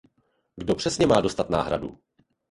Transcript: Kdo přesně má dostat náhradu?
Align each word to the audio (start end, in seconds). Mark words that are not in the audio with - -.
Kdo 0.55 0.75
přesně 0.75 1.07
má 1.07 1.21
dostat 1.21 1.49
náhradu? 1.49 1.97